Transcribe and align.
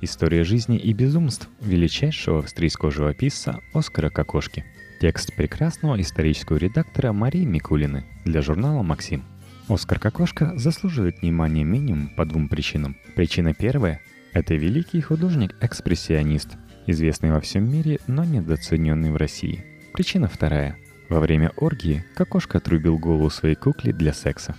История 0.00 0.44
жизни 0.44 0.78
и 0.78 0.92
безумств 0.92 1.48
величайшего 1.60 2.38
австрийского 2.38 2.92
живописца 2.92 3.60
Оскара 3.74 4.10
Кокошки. 4.10 4.64
Текст 5.00 5.34
прекрасного 5.34 6.00
исторического 6.00 6.56
редактора 6.56 7.12
Марии 7.12 7.44
Микулины 7.44 8.04
для 8.24 8.40
журнала 8.40 8.82
«Максим». 8.82 9.24
Оскар 9.68 9.98
Кокошка 9.98 10.56
заслуживает 10.56 11.20
внимания 11.20 11.64
минимум 11.64 12.10
по 12.16 12.24
двум 12.24 12.48
причинам. 12.48 12.96
Причина 13.16 13.54
первая– 13.54 14.00
это 14.32 14.54
великий 14.54 15.00
художник-экспрессионист, 15.00 16.50
известный 16.86 17.32
во 17.32 17.40
всем 17.40 17.68
мире, 17.70 17.98
но 18.06 18.24
недооцененный 18.24 19.10
в 19.10 19.16
России. 19.16 19.64
Причина 19.92 20.28
вторая– 20.28 20.76
во 21.08 21.18
время 21.18 21.50
оргии 21.56 22.04
Кокошка 22.14 22.58
отрубил 22.58 22.98
голову 22.98 23.30
своей 23.30 23.56
кукле 23.56 23.92
для 23.92 24.12
секса. 24.12 24.54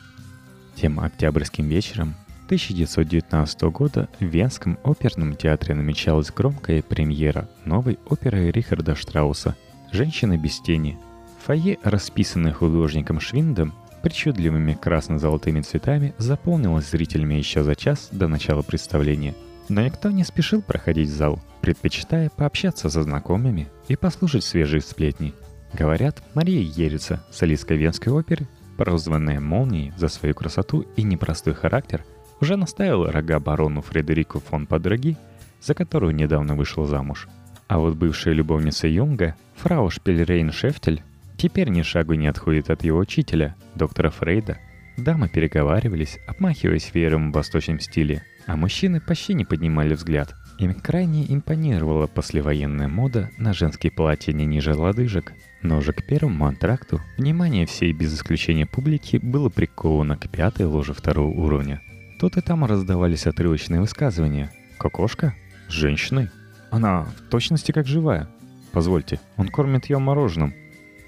Тем 0.75 0.99
октябрьским 0.99 1.67
вечером 1.67 2.15
1919 2.49 3.61
года 3.71 4.09
в 4.19 4.23
Венском 4.25 4.79
оперном 4.83 5.35
театре 5.35 5.75
намечалась 5.75 6.31
громкая 6.31 6.81
премьера 6.81 7.47
новой 7.63 7.99
оперы 8.07 8.49
Рихарда 8.49 8.95
Штрауса 8.95 9.55
«Женщина 9.91 10.35
без 10.35 10.59
тени». 10.59 10.97
Фойе, 11.45 11.77
расписанное 11.83 12.51
художником 12.51 13.19
Швиндом, 13.19 13.75
причудливыми 14.01 14.73
красно-золотыми 14.73 15.61
цветами, 15.61 16.15
заполнилось 16.17 16.89
зрителями 16.89 17.35
еще 17.35 17.61
за 17.61 17.75
час 17.75 18.09
до 18.11 18.27
начала 18.27 18.63
представления. 18.63 19.35
Но 19.67 19.81
никто 19.81 20.09
не 20.09 20.23
спешил 20.23 20.63
проходить 20.63 21.09
в 21.09 21.15
зал, 21.15 21.39
предпочитая 21.61 22.31
пообщаться 22.31 22.89
со 22.89 23.03
знакомыми 23.03 23.67
и 23.87 23.95
послушать 23.95 24.43
свежие 24.43 24.81
сплетни. 24.81 25.35
Говорят, 25.73 26.23
Мария 26.33 26.63
Ерица, 26.63 27.23
солистка 27.29 27.75
Венской 27.75 28.11
оперы, 28.11 28.47
прозванная 28.75 29.39
«Молнией» 29.39 29.93
за 29.97 30.07
свою 30.07 30.33
красоту 30.33 30.87
и 30.95 31.03
непростой 31.03 31.53
характер– 31.53 32.03
уже 32.41 32.55
наставил 32.55 33.05
рога 33.05 33.39
барону 33.39 33.81
Фредерику 33.81 34.39
фон 34.39 34.65
Подраги, 34.65 35.17
за 35.61 35.73
которую 35.73 36.15
недавно 36.15 36.55
вышел 36.55 36.85
замуж. 36.85 37.27
А 37.67 37.79
вот 37.79 37.95
бывшая 37.95 38.33
любовница 38.33 38.87
Юнга, 38.87 39.35
фрау 39.55 39.89
Шпильрейн 39.89 40.51
Шефтель, 40.51 41.03
теперь 41.37 41.69
ни 41.69 41.81
шагу 41.81 42.13
не 42.13 42.27
отходит 42.27 42.69
от 42.69 42.83
его 42.83 42.99
учителя, 42.99 43.55
доктора 43.75 44.09
Фрейда. 44.09 44.57
Дамы 44.97 45.29
переговаривались, 45.29 46.17
обмахиваясь 46.27 46.93
веером 46.93 47.31
в 47.31 47.35
восточном 47.35 47.79
стиле, 47.79 48.23
а 48.47 48.55
мужчины 48.55 48.99
почти 48.99 49.33
не 49.33 49.45
поднимали 49.45 49.93
взгляд. 49.93 50.33
Им 50.57 50.73
крайне 50.73 51.25
импонировала 51.33 52.07
послевоенная 52.07 52.89
мода 52.89 53.29
на 53.37 53.53
женские 53.53 53.91
платья 53.91 54.33
не 54.33 54.45
ниже 54.45 54.73
лодыжек. 54.73 55.31
Но 55.61 55.77
уже 55.77 55.93
к 55.93 56.05
первому 56.05 56.47
антракту 56.47 57.01
внимание 57.17 57.65
всей 57.65 57.93
без 57.93 58.13
исключения 58.13 58.65
публики 58.65 59.17
было 59.17 59.49
приковано 59.49 60.17
к 60.17 60.27
пятой 60.29 60.65
ложе 60.65 60.93
второго 60.93 61.29
уровня– 61.29 61.81
Тут 62.19 62.35
и 62.35 62.41
там 62.41 62.65
раздавались 62.65 63.27
отрывочные 63.27 63.79
высказывания. 63.79 64.51
«Кокошка? 64.77 65.33
С 65.69 65.71
женщиной? 65.71 66.29
Она 66.69 67.03
в 67.03 67.29
точности 67.29 67.71
как 67.71 67.87
живая. 67.87 68.27
Позвольте, 68.73 69.21
он 69.37 69.47
кормит 69.47 69.85
ее 69.85 69.99
мороженым. 69.99 70.53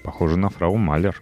Похоже 0.04 0.38
на 0.38 0.48
фрау 0.48 0.76
Малер». 0.76 1.20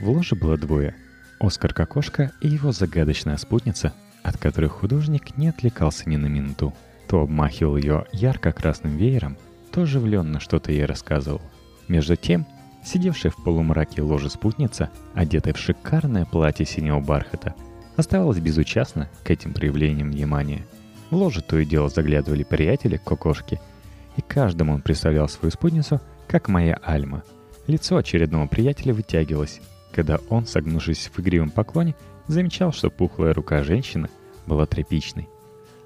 В 0.00 0.10
ложе 0.10 0.34
было 0.34 0.58
двое. 0.58 0.96
Оскар 1.38 1.72
Кокошка 1.72 2.32
и 2.40 2.48
его 2.48 2.72
загадочная 2.72 3.36
спутница, 3.36 3.92
от 4.24 4.36
которой 4.36 4.66
художник 4.66 5.36
не 5.36 5.48
отвлекался 5.48 6.08
ни 6.08 6.16
на 6.16 6.26
минуту. 6.26 6.74
То 7.06 7.20
обмахивал 7.20 7.76
ее 7.76 8.06
ярко-красным 8.12 8.96
веером, 8.96 9.38
то 9.70 9.82
оживленно 9.82 10.40
что-то 10.40 10.72
ей 10.72 10.86
рассказывал. 10.86 11.40
Между 11.86 12.16
тем, 12.16 12.46
сидевшая 12.84 13.30
в 13.30 13.36
полумраке 13.36 14.02
ложе 14.02 14.28
спутница, 14.28 14.90
одетая 15.14 15.54
в 15.54 15.58
шикарное 15.58 16.24
платье 16.24 16.66
синего 16.66 16.98
бархата– 16.98 17.54
оставалась 18.00 18.38
безучастна 18.38 19.08
к 19.24 19.30
этим 19.30 19.52
проявлениям 19.52 20.10
внимания. 20.10 20.66
В 21.10 21.16
ложе 21.16 21.42
то 21.42 21.58
и 21.58 21.64
дело 21.64 21.88
заглядывали 21.88 22.42
приятели 22.42 22.96
кокошки, 22.96 23.60
и 24.16 24.22
каждому 24.22 24.74
он 24.74 24.82
представлял 24.82 25.28
свою 25.28 25.50
спутницу, 25.50 26.00
как 26.28 26.48
моя 26.48 26.74
Альма. 26.82 27.22
Лицо 27.66 27.96
очередного 27.96 28.46
приятеля 28.46 28.94
вытягивалось, 28.94 29.60
когда 29.92 30.18
он, 30.28 30.46
согнувшись 30.46 31.10
в 31.12 31.20
игривом 31.20 31.50
поклоне, 31.50 31.94
замечал, 32.26 32.72
что 32.72 32.90
пухлая 32.90 33.32
рука 33.32 33.62
женщины 33.62 34.08
была 34.46 34.66
тряпичной. 34.66 35.28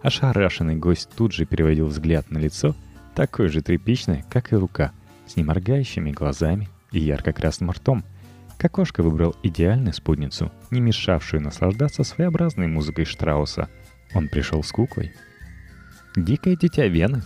Ошарашенный 0.02 0.76
гость 0.76 1.08
тут 1.16 1.32
же 1.32 1.46
переводил 1.46 1.86
взгляд 1.86 2.30
на 2.30 2.38
лицо, 2.38 2.74
такое 3.14 3.48
же 3.48 3.62
тряпичное, 3.62 4.24
как 4.30 4.52
и 4.52 4.56
рука, 4.56 4.92
с 5.26 5.36
неморгающими 5.36 6.10
глазами 6.10 6.68
и 6.92 7.00
ярко-красным 7.00 7.70
ртом– 7.70 8.04
Кокошка 8.64 9.02
выбрал 9.02 9.36
идеальную 9.42 9.92
спутницу, 9.92 10.50
не 10.70 10.80
мешавшую 10.80 11.42
наслаждаться 11.42 12.02
своеобразной 12.02 12.66
музыкой 12.66 13.04
Штрауса. 13.04 13.68
Он 14.14 14.26
пришел 14.26 14.62
с 14.62 14.72
куклой. 14.72 15.12
Дикое 16.16 16.56
дитя 16.56 16.86
Вены. 16.86 17.20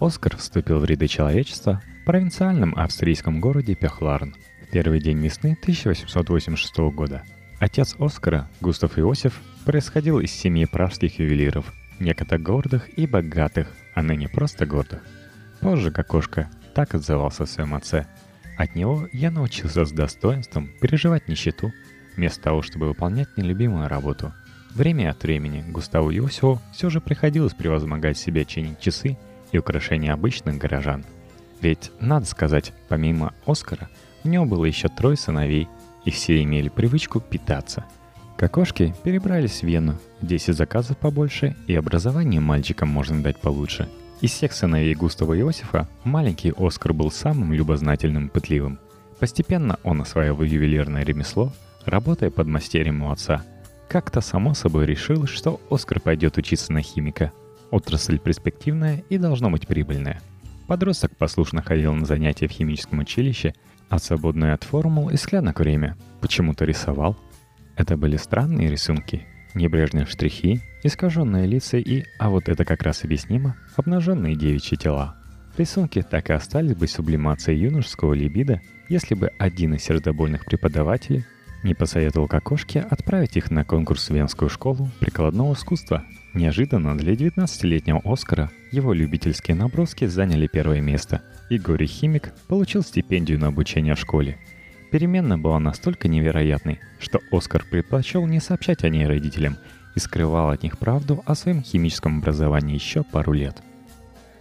Оскар 0.00 0.36
вступил 0.36 0.80
в 0.80 0.84
ряды 0.84 1.06
человечества 1.06 1.80
в 2.02 2.06
провинциальном 2.06 2.74
австрийском 2.76 3.40
городе 3.40 3.76
Пехларн 3.76 4.34
в 4.66 4.72
первый 4.72 5.00
день 5.00 5.22
весны 5.22 5.56
1886 5.62 6.76
года. 6.92 7.22
Отец 7.60 7.94
Оскара, 8.00 8.50
Густав 8.60 8.98
Иосиф, 8.98 9.40
происходил 9.64 10.18
из 10.18 10.32
семьи 10.32 10.64
пражских 10.64 11.20
ювелиров, 11.20 11.72
некогда 12.00 12.36
гордых 12.36 12.88
и 12.98 13.06
богатых, 13.06 13.68
а 13.94 14.02
ныне 14.02 14.28
просто 14.28 14.66
гордых. 14.66 15.04
Позже 15.60 15.92
Кокошка 15.92 16.50
так 16.74 16.96
отзывался 16.96 17.44
о 17.44 17.46
своем 17.46 17.76
отце– 17.76 18.08
от 18.62 18.74
него 18.74 19.08
я 19.12 19.30
научился 19.30 19.86
с 19.86 19.92
достоинством 19.92 20.70
переживать 20.80 21.28
нищету, 21.28 21.72
вместо 22.16 22.42
того, 22.42 22.60
чтобы 22.60 22.88
выполнять 22.88 23.34
нелюбимую 23.36 23.88
работу. 23.88 24.34
Время 24.74 25.10
от 25.10 25.22
времени 25.22 25.64
Густаву 25.66 26.12
Иосифу 26.12 26.60
все 26.72 26.90
же 26.90 27.00
приходилось 27.00 27.54
превозмогать 27.54 28.18
себе 28.18 28.44
чинить 28.44 28.78
часы 28.78 29.16
и 29.52 29.58
украшения 29.58 30.12
обычных 30.12 30.58
горожан. 30.58 31.04
Ведь, 31.62 31.90
надо 32.00 32.26
сказать, 32.26 32.72
помимо 32.88 33.32
Оскара, 33.46 33.88
у 34.24 34.28
него 34.28 34.44
было 34.44 34.66
еще 34.66 34.88
трое 34.88 35.16
сыновей, 35.16 35.66
и 36.04 36.10
все 36.10 36.42
имели 36.42 36.68
привычку 36.68 37.20
питаться. 37.20 37.84
Кокошки 38.36 38.94
перебрались 39.02 39.60
в 39.60 39.66
Вену, 39.66 39.98
здесь 40.20 40.48
и 40.48 40.52
заказов 40.52 40.98
побольше, 40.98 41.56
и 41.66 41.74
образование 41.74 42.40
мальчикам 42.40 42.90
можно 42.90 43.22
дать 43.22 43.38
получше– 43.38 43.88
из 44.20 44.32
всех 44.32 44.52
сыновей 44.52 44.94
Густава 44.94 45.38
Иосифа 45.38 45.88
маленький 46.04 46.52
Оскар 46.56 46.92
был 46.92 47.10
самым 47.10 47.52
любознательным 47.52 48.26
и 48.26 48.30
пытливым. 48.30 48.78
Постепенно 49.18 49.78
он 49.82 50.02
осваивал 50.02 50.42
ювелирное 50.42 51.04
ремесло, 51.04 51.52
работая 51.86 52.30
под 52.30 52.46
мастерем 52.46 53.02
у 53.02 53.10
отца. 53.10 53.42
Как-то 53.88 54.20
само 54.20 54.54
собой 54.54 54.86
решил, 54.86 55.26
что 55.26 55.60
Оскар 55.70 56.00
пойдет 56.00 56.36
учиться 56.36 56.72
на 56.72 56.82
химика. 56.82 57.32
Отрасль 57.70 58.18
перспективная 58.18 59.02
и 59.08 59.18
должно 59.18 59.50
быть 59.50 59.66
прибыльная. 59.66 60.20
Подросток 60.66 61.16
послушно 61.16 61.62
ходил 61.62 61.94
на 61.94 62.04
занятия 62.04 62.46
в 62.46 62.52
химическом 62.52 63.00
училище, 63.00 63.54
а 63.88 63.98
свободное 63.98 64.54
от 64.54 64.64
формул 64.64 65.10
и 65.10 65.16
склянок 65.16 65.60
время 65.60 65.96
почему-то 66.20 66.64
рисовал. 66.64 67.16
Это 67.76 67.96
были 67.96 68.16
странные 68.16 68.70
рисунки, 68.70 69.26
Небрежные 69.54 70.06
штрихи, 70.06 70.60
искаженные 70.84 71.46
лица 71.46 71.76
и, 71.76 72.04
а 72.18 72.30
вот 72.30 72.48
это 72.48 72.64
как 72.64 72.82
раз 72.82 73.04
объяснимо, 73.04 73.56
обнаженные 73.76 74.36
девичьи 74.36 74.78
тела. 74.78 75.16
Рисунки 75.56 76.02
так 76.02 76.30
и 76.30 76.32
остались 76.32 76.76
бы 76.76 76.86
сублимацией 76.86 77.60
юношеского 77.60 78.14
либидо, 78.14 78.60
если 78.88 79.14
бы 79.14 79.30
один 79.38 79.74
из 79.74 79.82
сердобольных 79.82 80.44
преподавателей 80.44 81.24
не 81.64 81.74
посоветовал 81.74 82.28
Кокошке 82.28 82.80
отправить 82.80 83.36
их 83.36 83.50
на 83.50 83.64
конкурс 83.64 84.08
в 84.08 84.14
Венскую 84.14 84.48
школу 84.48 84.88
прикладного 85.00 85.54
искусства. 85.54 86.04
Неожиданно 86.32 86.96
для 86.96 87.14
19-летнего 87.14 88.00
Оскара 88.04 88.50
его 88.70 88.92
любительские 88.92 89.56
наброски 89.56 90.06
заняли 90.06 90.46
первое 90.46 90.80
место, 90.80 91.22
и 91.50 91.58
горе-химик 91.58 92.32
получил 92.46 92.82
стипендию 92.82 93.40
на 93.40 93.48
обучение 93.48 93.96
в 93.96 94.00
школе– 94.00 94.38
Перемена 94.90 95.38
была 95.38 95.60
настолько 95.60 96.08
невероятной, 96.08 96.80
что 96.98 97.20
Оскар 97.30 97.64
предпочел 97.70 98.26
не 98.26 98.40
сообщать 98.40 98.82
о 98.82 98.88
ней 98.88 99.06
родителям 99.06 99.56
и 99.94 100.00
скрывал 100.00 100.50
от 100.50 100.64
них 100.64 100.78
правду 100.78 101.22
о 101.26 101.34
своем 101.36 101.62
химическом 101.62 102.18
образовании 102.18 102.74
еще 102.74 103.04
пару 103.04 103.32
лет. 103.32 103.62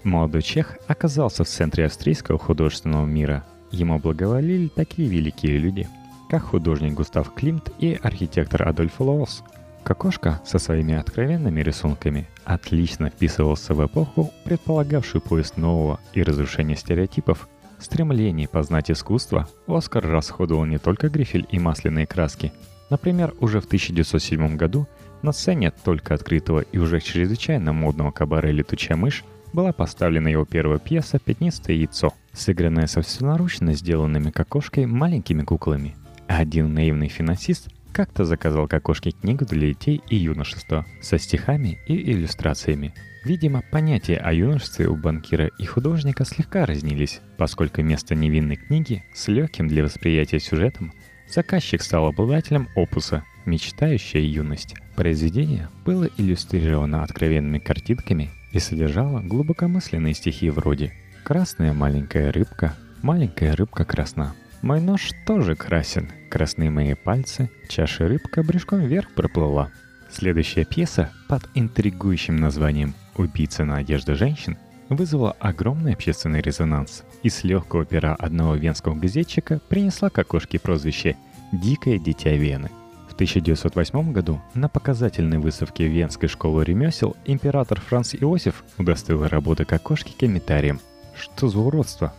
Молодой 0.04 0.42
чех 0.42 0.78
оказался 0.88 1.44
в 1.44 1.48
центре 1.48 1.86
австрийского 1.86 2.40
художественного 2.40 3.06
мира. 3.06 3.46
Ему 3.72 4.00
благоволили 4.00 4.70
такие 4.70 5.08
великие 5.08 5.60
люди, 5.60 5.88
как 6.30 6.44
художник 6.44 6.94
Густав 6.94 7.32
Климт 7.34 7.72
и 7.78 8.00
архитектор 8.02 8.68
Адольф 8.68 9.00
Лоос. 9.00 9.44
Кокошка 9.84 10.42
со 10.46 10.58
своими 10.58 10.96
откровенными 10.96 11.62
рисунками 11.62 12.28
отлично 12.44 13.10
вписывался 13.10 13.74
в 13.76 13.86
эпоху, 13.86 14.32
предполагавшую 14.46 15.22
поиск 15.22 15.58
нового 15.58 16.00
и 16.14 16.24
разрушение 16.24 16.76
стереотипов– 16.76 17.48
стремлении 17.84 18.46
познать 18.46 18.92
искусство 18.92 19.48
Оскар 19.68 20.06
расходовал 20.06 20.66
не 20.66 20.78
только 20.78 21.10
грифель 21.10 21.48
и 21.52 21.60
масляные 21.60 22.06
краски. 22.06 22.52
Например, 22.90 23.34
уже 23.40 23.62
в 23.62 23.66
1907 23.66 24.58
году 24.58 24.88
на 25.22 25.32
сцене 25.32 25.72
только 25.72 26.14
открытого 26.14 26.62
и 26.62 26.78
уже 26.78 27.00
чрезвычайно 27.00 27.74
модного 27.74 28.12
кабаре 28.12 28.52
«Летучая 28.52 28.98
мышь» 28.98 29.24
была 29.54 29.74
поставлена 29.74 30.28
его 30.28 30.46
первая 30.46 30.80
пьеса 30.80 31.20
«Пятнистое 31.20 31.76
яйцо», 31.76 32.14
сыгранная 32.34 32.88
собственноручно 32.88 33.74
сделанными 33.74 34.32
кокошкой 34.32 34.86
маленькими 34.86 35.44
куклами. 35.44 35.96
Один 36.28 36.74
наивный 36.74 37.10
финансист 37.10 37.70
как-то 37.92 38.26
заказал 38.26 38.68
Кокошке 38.68 39.12
книгу 39.12 39.46
для 39.46 39.70
детей 39.70 40.02
и 40.10 40.16
юношества 40.16 40.86
со 41.02 41.18
стихами 41.18 41.80
и 41.88 42.12
иллюстрациями. 42.12 42.94
Видимо, 43.26 43.64
понятия 43.70 44.16
о 44.16 44.32
юношестве 44.32 44.88
у 44.88 44.96
банкира 44.96 45.48
и 45.58 45.66
художника 45.66 46.24
слегка 46.24 46.66
разнились, 46.66 47.20
поскольку 47.38 47.82
вместо 47.82 48.16
невинной 48.16 48.56
книги 48.56 49.04
с 49.14 49.28
легким 49.28 49.68
для 49.68 49.84
восприятия 49.84 50.40
сюжетом 50.40 50.94
заказчик 51.30 51.82
стал 51.82 52.08
обладателем 52.08 52.70
опуса 52.76 53.24
«Мечтающая 53.46 54.22
юность». 54.22 54.76
Произведение 54.96 55.70
было 55.86 56.10
иллюстрировано 56.18 57.04
откровенными 57.04 57.60
картинками 57.60 58.30
и 58.52 58.60
содержало 58.60 59.22
глубокомысленные 59.22 60.14
стихи 60.14 60.50
вроде 60.50 60.94
«Красная 61.24 61.74
маленькая 61.74 62.32
рыбка, 62.32 62.76
маленькая 63.02 63.56
рыбка 63.56 63.86
красна». 63.86 64.34
Мой 64.62 64.82
нож 64.82 65.12
тоже 65.26 65.56
красен, 65.56 66.10
красные 66.30 66.70
мои 66.70 66.94
пальцы, 66.94 67.50
чаша 67.70 68.10
рыбка 68.10 68.44
брюшком 68.44 68.82
вверх 68.82 69.10
проплыла. 69.12 69.72
Следующая 70.12 70.66
пьеса 70.66 71.12
под 71.30 71.44
интригующим 71.56 72.36
названием 72.36 72.94
«Убийца 73.16 73.64
на 73.64 73.78
одежде 73.78 74.16
женщин» 74.16 74.58
вызвала 74.90 75.32
огромный 75.40 75.94
общественный 75.94 76.42
резонанс 76.42 77.04
и 77.24 77.30
с 77.30 77.46
легкого 77.46 77.86
пера 77.86 78.16
одного 78.16 78.56
венского 78.56 78.96
газетчика 78.96 79.62
принесла 79.70 80.10
к 80.10 80.20
окошке 80.20 80.60
прозвище 80.60 81.16
«Дикое 81.54 81.98
дитя 81.98 82.32
Вены». 82.32 82.70
В 83.10 83.14
1908 83.14 84.12
году 84.12 84.42
на 84.56 84.68
показательной 84.68 85.38
выставке 85.38 85.88
Венской 85.88 86.28
школы 86.28 86.66
ремесел 86.66 87.16
император 87.26 87.80
Франц 87.80 88.14
Иосиф 88.16 88.64
удостоил 88.78 89.26
работы 89.26 89.64
к 89.64 89.72
окошке 89.72 90.14
комментарием 90.20 90.82
«Что 91.16 91.48
за 91.48 91.60
уродство? 91.60 92.14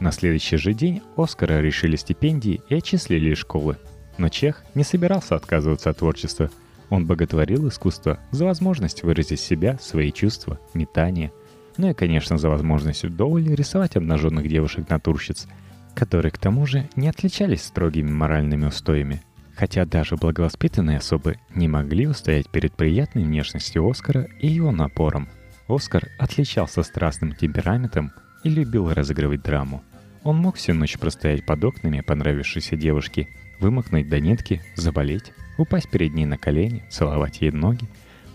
На 0.00 0.12
следующий 0.12 0.56
же 0.56 0.74
день 0.74 1.02
Оскара 1.16 1.60
решили 1.60 1.96
стипендии 1.96 2.60
и 2.68 2.74
отчислили 2.74 3.30
из 3.30 3.38
школы. 3.38 3.76
Но 4.18 4.28
Чех 4.28 4.64
не 4.74 4.82
собирался 4.82 5.36
отказываться 5.36 5.90
от 5.90 5.98
творчества– 5.98 6.50
он 6.90 7.06
боготворил 7.06 7.68
искусство 7.68 8.18
за 8.32 8.44
возможность 8.44 9.04
выразить 9.04 9.40
себя, 9.40 9.78
свои 9.80 10.12
чувства, 10.12 10.58
метания, 10.74 11.32
ну 11.76 11.88
и, 11.88 11.94
конечно, 11.94 12.36
за 12.36 12.50
возможность 12.50 13.04
вдоволь 13.04 13.46
рисовать 13.54 13.96
обнаженных 13.96 14.48
девушек-натурщиц, 14.48 15.46
которые 15.94 16.32
к 16.32 16.38
тому 16.38 16.66
же 16.66 16.88
не 16.96 17.08
отличались 17.08 17.62
строгими 17.62 18.10
моральными 18.10 18.66
устоями, 18.66 19.22
хотя 19.54 19.86
даже 19.86 20.16
благовоспитанные 20.16 20.98
особы 20.98 21.38
не 21.54 21.68
могли 21.68 22.08
устоять 22.08 22.50
перед 22.50 22.74
приятной 22.74 23.24
внешностью 23.24 23.88
Оскара 23.88 24.26
и 24.40 24.48
его 24.48 24.72
напором. 24.72 25.28
Оскар 25.68 26.08
отличался 26.18 26.82
страстным 26.82 27.34
темпераментом 27.34 28.10
и 28.42 28.50
любил 28.50 28.92
разыгрывать 28.92 29.42
драму. 29.42 29.84
Он 30.22 30.36
мог 30.36 30.56
всю 30.56 30.74
ночь 30.74 30.98
простоять 30.98 31.44
под 31.46 31.64
окнами 31.64 32.00
понравившейся 32.00 32.76
девушки, 32.76 33.28
вымокнуть 33.58 34.08
до 34.08 34.20
нитки, 34.20 34.62
заболеть, 34.76 35.32
упасть 35.58 35.90
перед 35.90 36.14
ней 36.14 36.26
на 36.26 36.36
колени, 36.36 36.82
целовать 36.90 37.40
ей 37.40 37.50
ноги. 37.50 37.86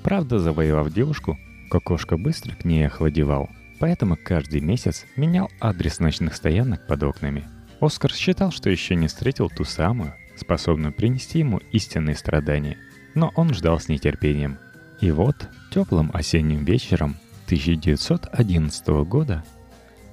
Правда, 0.03 0.39
завоевав 0.39 0.91
девушку, 0.91 1.37
Кокошка 1.69 2.17
быстро 2.17 2.55
к 2.55 2.65
ней 2.65 2.85
охладевал, 2.87 3.49
поэтому 3.79 4.17
каждый 4.21 4.61
месяц 4.61 5.05
менял 5.15 5.49
адрес 5.59 5.99
ночных 5.99 6.35
стоянок 6.35 6.87
под 6.87 7.03
окнами. 7.03 7.43
Оскар 7.79 8.11
считал, 8.13 8.51
что 8.51 8.69
еще 8.69 8.95
не 8.95 9.07
встретил 9.07 9.49
ту 9.49 9.63
самую, 9.63 10.13
способную 10.37 10.93
принести 10.93 11.39
ему 11.39 11.59
истинные 11.71 12.15
страдания, 12.15 12.77
но 13.13 13.31
он 13.35 13.53
ждал 13.53 13.79
с 13.79 13.89
нетерпением. 13.89 14.57
И 15.01 15.11
вот, 15.11 15.49
теплым 15.71 16.11
осенним 16.13 16.63
вечером 16.63 17.17
1911 17.45 18.87
года 19.07 19.43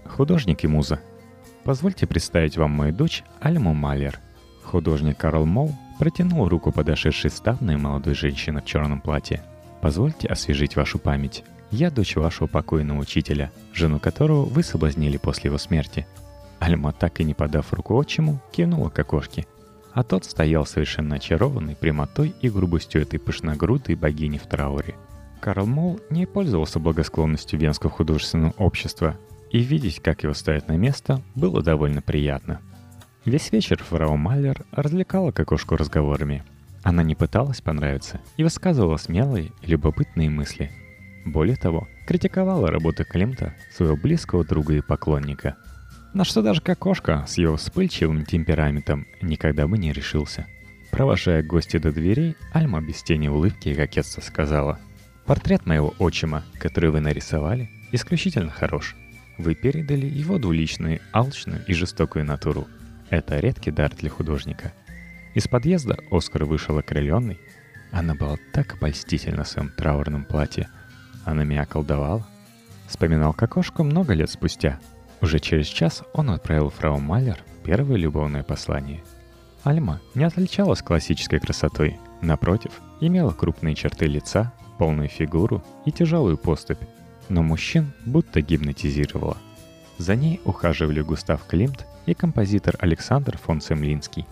художник 0.04 0.64
и 0.64 0.66
муза. 0.66 1.00
Позвольте 1.64 2.06
представить 2.06 2.56
вам 2.56 2.72
мою 2.72 2.92
дочь 2.92 3.24
Альму 3.40 3.74
Малер. 3.74 4.18
Художник 4.64 5.18
Карл 5.18 5.46
Мол 5.46 5.72
Протянул 6.02 6.48
руку 6.48 6.72
подошедшей 6.72 7.30
статной 7.30 7.76
молодой 7.76 8.14
женщины 8.14 8.60
в 8.60 8.64
черном 8.64 9.00
платье. 9.00 9.40
«Позвольте 9.80 10.26
освежить 10.26 10.74
вашу 10.74 10.98
память. 10.98 11.44
Я 11.70 11.92
дочь 11.92 12.16
вашего 12.16 12.48
покойного 12.48 12.98
учителя, 12.98 13.52
жену 13.72 14.00
которого 14.00 14.44
вы 14.44 14.64
соблазнили 14.64 15.16
после 15.16 15.48
его 15.48 15.58
смерти». 15.58 16.04
Альма, 16.58 16.92
так 16.92 17.20
и 17.20 17.24
не 17.24 17.34
подав 17.34 17.72
руку 17.72 17.96
отчиму, 17.96 18.40
кивнула 18.50 18.88
к 18.88 18.98
окошке. 18.98 19.46
А 19.92 20.02
тот 20.02 20.24
стоял 20.24 20.66
совершенно 20.66 21.14
очарованный 21.14 21.76
прямотой 21.76 22.34
и 22.40 22.50
грубостью 22.50 23.02
этой 23.02 23.20
пышногрудой 23.20 23.94
богини 23.94 24.38
в 24.38 24.48
трауре. 24.48 24.96
Карл 25.40 25.66
Мол 25.66 26.00
не 26.10 26.26
пользовался 26.26 26.80
благосклонностью 26.80 27.60
Венского 27.60 27.92
художественного 27.92 28.54
общества, 28.58 29.16
и 29.52 29.60
видеть, 29.60 30.00
как 30.00 30.24
его 30.24 30.34
ставят 30.34 30.66
на 30.66 30.76
место, 30.76 31.22
было 31.36 31.62
довольно 31.62 32.02
приятно– 32.02 32.60
Весь 33.24 33.52
вечер 33.52 33.80
фрау 33.80 34.16
Маллер 34.16 34.64
развлекала 34.72 35.30
кокошку 35.30 35.76
разговорами. 35.76 36.42
Она 36.82 37.04
не 37.04 37.14
пыталась 37.14 37.60
понравиться 37.60 38.20
и 38.36 38.42
высказывала 38.42 38.96
смелые 38.96 39.52
и 39.62 39.66
любопытные 39.68 40.28
мысли. 40.28 40.72
Более 41.24 41.54
того, 41.54 41.86
критиковала 42.04 42.68
работы 42.68 43.04
Климта, 43.04 43.54
своего 43.70 43.96
близкого 43.96 44.44
друга 44.44 44.74
и 44.74 44.80
поклонника. 44.80 45.54
На 46.14 46.24
что 46.24 46.42
даже 46.42 46.60
кокошка 46.60 47.24
с 47.28 47.38
его 47.38 47.56
вспыльчивым 47.56 48.26
темпераментом 48.26 49.06
никогда 49.20 49.68
бы 49.68 49.78
не 49.78 49.92
решился. 49.92 50.46
Провожая 50.90 51.44
гостя 51.44 51.78
до 51.78 51.92
дверей, 51.92 52.34
Альма 52.52 52.80
без 52.80 53.04
тени 53.04 53.28
улыбки 53.28 53.68
и 53.68 53.74
кокетства 53.74 54.20
сказала 54.20 54.80
«Портрет 55.26 55.64
моего 55.64 55.94
отчима, 56.00 56.42
который 56.58 56.90
вы 56.90 56.98
нарисовали, 56.98 57.70
исключительно 57.92 58.50
хорош. 58.50 58.96
Вы 59.42 59.56
передали 59.56 60.06
его 60.06 60.38
двуличную, 60.38 61.00
алчную 61.10 61.64
и 61.66 61.74
жестокую 61.74 62.24
натуру– 62.24 62.68
это 63.10 63.40
редкий 63.40 63.72
дар 63.72 63.92
для 63.92 64.08
художника. 64.08 64.72
Из 65.34 65.48
подъезда 65.48 65.98
Оскар 66.12 66.44
вышел 66.44 66.78
окрыленный. 66.78 67.40
Она 67.90 68.14
была 68.14 68.36
так 68.52 68.74
обольстительна 68.74 69.42
в 69.42 69.48
своем 69.48 69.70
траурном 69.70 70.26
платье. 70.26 70.68
Она 71.24 71.42
меня 71.42 71.64
колдовала. 71.64 72.24
Вспоминал 72.86 73.32
Кокошку 73.32 73.82
много 73.82 74.14
лет 74.14 74.30
спустя. 74.30 74.78
Уже 75.20 75.40
через 75.40 75.66
час 75.66 76.04
он 76.14 76.30
отправил 76.30 76.70
фрау 76.70 77.00
Малер 77.00 77.42
первое 77.64 77.96
любовное 77.96 78.44
послание. 78.44 79.02
Альма 79.64 80.00
не 80.14 80.22
отличалась 80.22 80.82
классической 80.82 81.40
красотой. 81.40 81.98
Напротив, 82.20 82.80
имела 83.00 83.32
крупные 83.32 83.74
черты 83.74 84.06
лица, 84.06 84.52
полную 84.78 85.08
фигуру 85.08 85.64
и 85.84 85.90
тяжелую 85.90 86.38
поступь. 86.38 86.78
Но 87.32 87.42
мужчин 87.42 87.92
будто 88.04 88.42
гипнотизировала. 88.42 89.38
За 89.96 90.16
ней 90.16 90.42
ухаживали 90.44 91.00
Густав 91.00 91.46
Климт 91.46 91.86
и 92.04 92.12
композитор 92.12 92.76
Александр 92.78 93.38
фон 93.38 93.62
Семлинский. 93.62 94.26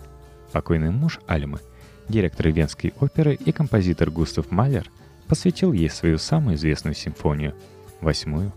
Покойный 0.51 0.91
муж 0.91 1.19
Альмы, 1.25 1.61
директор 2.09 2.49
Венской 2.49 2.93
оперы 2.99 3.33
и 3.33 3.51
композитор 3.51 4.11
Густав 4.11 4.51
Малер, 4.51 4.87
посвятил 5.27 5.73
ей 5.73 5.89
свою 5.89 6.19
самую 6.19 6.57
известную 6.57 6.93
симфонию– 6.93 7.55
восьмую. 8.01 8.53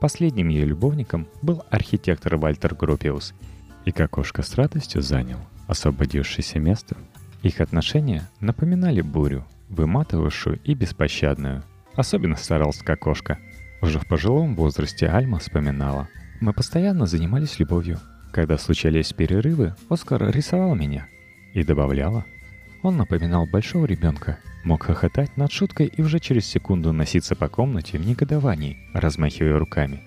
Последним 0.00 0.48
ее 0.48 0.64
любовником 0.64 1.28
был 1.40 1.62
архитектор 1.70 2.36
Вальтер 2.38 2.74
Гропиус, 2.74 3.34
и 3.84 3.92
Кокошка 3.92 4.42
с 4.42 4.56
радостью 4.56 5.00
занял 5.00 5.38
освободившееся 5.68 6.58
место. 6.58 6.96
Их 7.44 7.60
отношения 7.60 8.28
напоминали 8.40 9.00
бурю, 9.00 9.44
выматывавшую 9.68 10.58
и 10.64 10.74
беспощадную. 10.74 11.62
Особенно 11.94 12.34
старался 12.34 12.84
Кокошка. 12.84 13.38
Уже 13.82 13.98
в 13.98 14.06
пожилом 14.06 14.54
возрасте 14.54 15.06
Альма 15.06 15.38
вспоминала. 15.38 16.08
Мы 16.40 16.52
постоянно 16.52 17.06
занимались 17.06 17.58
любовью, 17.58 17.98
когда 18.36 18.58
случались 18.58 19.14
перерывы, 19.14 19.74
Оскар 19.88 20.30
рисовал 20.30 20.74
меня. 20.74 21.06
И 21.54 21.64
добавляла. 21.64 22.26
Он 22.82 22.98
напоминал 22.98 23.46
большого 23.46 23.86
ребенка, 23.86 24.38
мог 24.62 24.82
хохотать 24.82 25.38
над 25.38 25.50
шуткой 25.50 25.86
и 25.86 26.02
уже 26.02 26.20
через 26.20 26.44
секунду 26.44 26.92
носиться 26.92 27.34
по 27.34 27.48
комнате 27.48 27.96
в 27.96 28.06
негодовании, 28.06 28.76
размахивая 28.92 29.58
руками. 29.58 30.02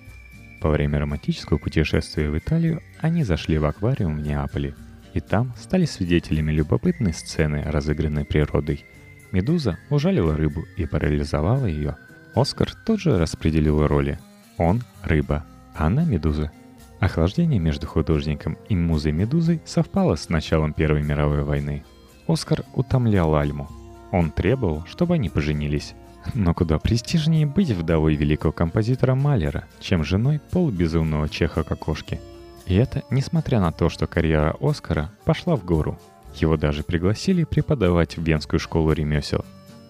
По 0.61 0.69
время 0.69 0.99
романтического 0.99 1.57
путешествия 1.57 2.29
в 2.29 2.37
Италию 2.37 2.83
они 2.99 3.23
зашли 3.23 3.57
в 3.57 3.65
аквариум 3.65 4.17
в 4.17 4.21
Неаполе, 4.21 4.75
и 5.15 5.21
там 5.21 5.55
стали 5.59 5.85
свидетелями 5.85 6.51
любопытной 6.51 7.13
сцены, 7.13 7.63
разыгранной 7.63 8.25
природой. 8.25 8.85
Медуза 9.31 9.79
ужалила 9.89 10.37
рыбу 10.37 10.65
и 10.77 10.85
парализовала 10.85 11.65
ее. 11.65 11.97
Оскар 12.35 12.73
тут 12.85 12.99
же 12.99 13.17
распределил 13.17 13.85
роли. 13.87 14.19
Он— 14.57 14.83
рыба, 15.03 15.45
а 15.75 15.87
она— 15.87 16.03
медуза. 16.05 16.51
Охлаждение 16.99 17.59
между 17.59 17.87
художником 17.87 18.57
и 18.67 18.75
музой 18.75 19.13
Медузой 19.13 19.61
совпало 19.65 20.15
с 20.15 20.29
началом 20.29 20.73
Первой 20.73 21.01
мировой 21.01 21.43
войны. 21.43 21.83
Оскар 22.27 22.63
утомлял 22.73 23.35
Альму. 23.35 23.69
Он 24.11 24.31
требовал, 24.31 24.83
чтобы 24.85 25.15
они 25.15 25.29
поженились. 25.29 25.95
Но 26.33 26.53
куда 26.53 26.77
престижнее 26.77 27.45
быть 27.45 27.71
вдовой 27.71 28.15
великого 28.15 28.51
композитора 28.51 29.15
Малера, 29.15 29.65
чем 29.79 30.03
женой 30.03 30.41
полубезумного 30.51 31.29
чеха 31.29 31.63
Кокошки. 31.63 32.19
И 32.65 32.75
это 32.75 33.03
несмотря 33.09 33.61
на 33.61 33.71
то, 33.71 33.89
что 33.89 34.05
карьера 34.05 34.55
Оскара 34.59 35.11
пошла 35.23 35.55
в 35.55 35.63
гору. 35.63 35.97
Его 36.35 36.57
даже 36.57 36.83
пригласили 36.83 37.45
преподавать 37.45 38.17
в 38.17 38.21
Венскую 38.21 38.59
школу 38.59 38.91
ремесел, 38.91 39.43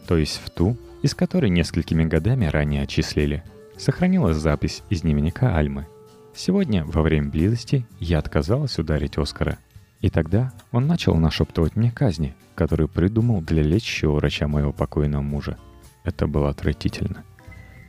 то 0.08 0.16
есть 0.16 0.40
в 0.44 0.50
ту, 0.50 0.78
из 1.02 1.16
которой 1.16 1.50
несколькими 1.50 2.04
годами 2.04 2.46
ранее 2.46 2.84
отчислили. 2.84 3.44
Сохранилась 3.78 4.38
запись 4.38 4.84
из 4.90 5.02
дневника 5.02 5.56
Альмы– 5.56 5.88
Сегодня, 6.36 6.86
во 6.86 7.02
время 7.02 7.30
близости, 7.30 7.86
я 8.00 8.20
отказалась 8.20 8.80
ударить 8.80 9.18
Оскара. 9.18 9.58
И 10.00 10.10
тогда 10.10 10.54
он 10.72 10.88
начал 10.88 11.16
нашептывать 11.16 11.76
мне 11.76 11.92
казни, 11.92 12.34
который 12.56 12.88
придумал 12.88 13.42
для 13.42 13.62
лечащего 13.62 14.14
врача 14.14 14.48
моего 14.48 14.72
покойного 14.72 15.22
мужа. 15.22 15.58
Это 16.06 16.28
было 16.28 16.50
отвратительно. 16.50 17.26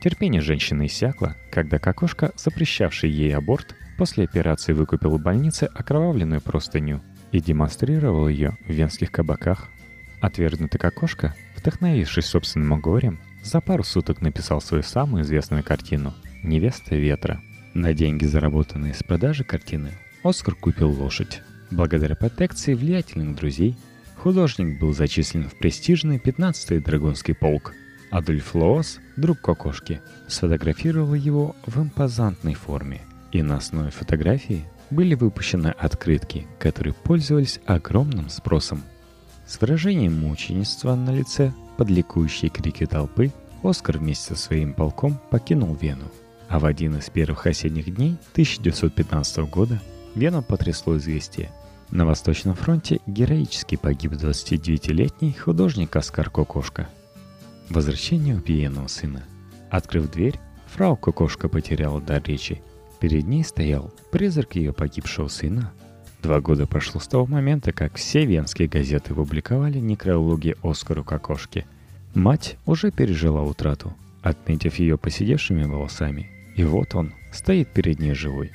Терпение 0.03 0.41
женщины 0.41 0.87
иссякло, 0.87 1.37
когда 1.49 1.79
кокошка, 1.79 2.33
запрещавший 2.35 3.09
ей 3.09 3.33
аборт, 3.33 3.73
после 3.97 4.25
операции 4.25 4.73
выкупил 4.73 5.17
в 5.17 5.21
больнице 5.21 5.69
окровавленную 5.73 6.41
простыню 6.41 7.01
и 7.31 7.39
демонстрировал 7.39 8.27
ее 8.27 8.57
в 8.67 8.71
венских 8.71 9.11
кабаках. 9.11 9.69
Отвергнутый 10.19 10.79
кокошка, 10.79 11.35
вдохновившись 11.61 12.25
собственным 12.25 12.79
горем, 12.81 13.19
за 13.43 13.61
пару 13.61 13.83
суток 13.83 14.21
написал 14.21 14.61
свою 14.61 14.83
самую 14.83 15.23
известную 15.23 15.63
картину 15.63 16.13
«Невеста 16.43 16.95
ветра». 16.95 17.41
На 17.73 17.93
деньги, 17.93 18.25
заработанные 18.25 18.93
с 18.93 19.03
продажи 19.03 19.43
картины, 19.43 19.91
Оскар 20.23 20.55
купил 20.55 20.91
лошадь. 20.91 21.41
Благодаря 21.69 22.15
протекции 22.15 22.73
влиятельных 22.73 23.35
друзей, 23.35 23.77
художник 24.17 24.79
был 24.79 24.93
зачислен 24.93 25.47
в 25.47 25.57
престижный 25.57 26.17
15-й 26.17 26.79
Драгунский 26.79 27.33
полк– 27.33 27.73
Адольф 28.11 28.53
Лоос, 28.55 28.99
друг 29.15 29.39
Кокошки, 29.39 30.01
сфотографировал 30.27 31.13
его 31.13 31.55
в 31.65 31.81
импозантной 31.81 32.55
форме, 32.55 33.01
и 33.31 33.41
на 33.41 33.55
основе 33.55 33.89
фотографии 33.89 34.65
были 34.89 35.15
выпущены 35.15 35.67
открытки, 35.67 36.45
которые 36.59 36.93
пользовались 36.93 37.61
огромным 37.65 38.29
спросом. 38.29 38.83
С 39.51 39.59
выражением 39.59 40.17
мученичества 40.17 40.95
на 40.95 41.09
лице, 41.09 41.51
под 41.75 41.89
ликующие 41.89 42.49
крики 42.49 42.85
толпы, 42.85 43.33
Оскар 43.63 43.97
вместе 43.97 44.33
со 44.33 44.41
своим 44.41 44.73
полком 44.73 45.19
покинул 45.29 45.75
Вену. 45.75 46.05
А 46.47 46.57
в 46.57 46.63
один 46.63 46.95
из 46.95 47.09
первых 47.09 47.45
осенних 47.45 47.93
дней 47.93 48.15
1915 48.31 49.39
года 49.49 49.81
Вену 50.15 50.41
потрясло 50.41 50.95
известие. 50.95 51.51
На 51.89 52.05
Восточном 52.05 52.55
фронте 52.55 53.01
героически 53.07 53.75
погиб 53.75 54.13
29-летний 54.13 55.33
художник 55.33 55.97
Оскар 55.97 56.29
Кокошка– 56.29 56.87
Возвращение 57.69 58.37
убиенного 58.37 58.87
сына. 58.87 59.25
Открыв 59.69 60.09
дверь, 60.09 60.39
фрау 60.67 60.95
Кокошка 60.95 61.49
потеряла 61.49 61.99
дар 61.99 62.23
речи. 62.23 62.61
Перед 63.01 63.27
ней 63.27 63.43
стоял 63.43 63.93
призрак 64.13 64.55
ее 64.55 64.71
погибшего 64.71 65.27
сына. 65.27 65.73
Два 66.21 66.39
года 66.39 66.67
прошло 66.67 66.99
с 67.01 67.07
того 67.07 67.25
момента, 67.25 67.71
как 67.71 67.95
все 67.95 68.25
венские 68.25 68.67
газеты 68.67 69.13
публиковали 69.13 69.79
некрологи 69.79 70.55
Оскару 70.61 71.03
Кокошке. 71.03 71.65
Мать 72.13 72.57
уже 72.65 72.91
пережила 72.91 73.41
утрату, 73.41 73.93
отметив 74.21 74.75
ее 74.75 74.97
посидевшими 74.97 75.63
волосами. 75.63 76.29
И 76.55 76.63
вот 76.63 76.95
он, 76.95 77.13
стоит 77.31 77.69
перед 77.69 77.99
ней 77.99 78.13
живой. 78.13 78.51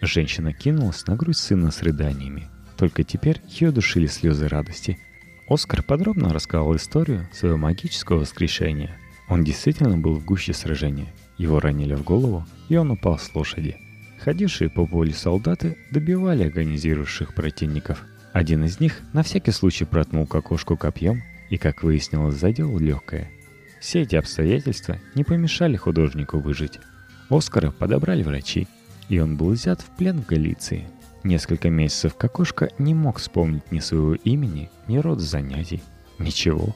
Женщина 0.00 0.52
кинулась 0.52 1.06
на 1.06 1.16
грудь 1.16 1.36
сына 1.36 1.70
с 1.70 1.82
рыданиями. 1.82 2.48
Только 2.76 3.04
теперь 3.04 3.40
ее 3.48 3.70
душили 3.70 4.06
слезы 4.06 4.48
радости– 4.48 4.98
Оскар 5.50 5.82
подробно 5.82 6.32
рассказал 6.32 6.76
историю 6.76 7.28
своего 7.32 7.56
магического 7.56 8.20
воскрешения. 8.20 8.96
Он 9.28 9.42
действительно 9.42 9.98
был 9.98 10.14
в 10.14 10.24
гуще 10.24 10.52
сражения. 10.52 11.12
Его 11.38 11.58
ранили 11.58 11.94
в 11.94 12.04
голову, 12.04 12.46
и 12.68 12.76
он 12.76 12.92
упал 12.92 13.18
с 13.18 13.34
лошади. 13.34 13.76
Ходившие 14.22 14.70
по 14.70 14.86
полю 14.86 15.12
солдаты 15.12 15.76
добивали 15.90 16.44
агонизирующих 16.44 17.34
противников. 17.34 18.04
Один 18.32 18.64
из 18.64 18.78
них 18.80 19.00
на 19.12 19.22
всякий 19.22 19.50
случай 19.50 19.84
проткнул 19.84 20.26
кокошку 20.26 20.76
копьем 20.76 21.22
и, 21.48 21.56
как 21.56 21.82
выяснилось, 21.82 22.36
задел 22.36 22.78
легкое. 22.78 23.30
Все 23.80 24.02
эти 24.02 24.16
обстоятельства 24.16 24.98
не 25.14 25.24
помешали 25.24 25.76
художнику 25.76 26.38
выжить. 26.38 26.78
Оскара 27.28 27.70
подобрали 27.70 28.22
врачи, 28.22 28.68
и 29.08 29.18
он 29.18 29.36
был 29.36 29.50
взят 29.50 29.80
в 29.80 29.86
плен 29.96 30.22
в 30.22 30.26
Галиции– 30.26 30.86
Несколько 31.22 31.68
месяцев 31.68 32.16
Кокошка 32.16 32.70
не 32.78 32.94
мог 32.94 33.18
вспомнить 33.18 33.70
ни 33.70 33.78
своего 33.80 34.14
имени, 34.14 34.70
ни 34.88 34.96
род 34.96 35.20
занятий. 35.20 35.82
Ничего. 36.18 36.74